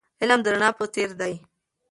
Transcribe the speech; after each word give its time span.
علم 0.21 0.39
د 0.43 0.47
رڼا 0.53 0.69
په 0.79 0.85
څېر 0.93 1.09
دی. 1.21 1.33